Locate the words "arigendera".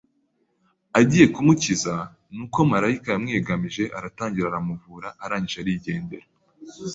5.63-6.27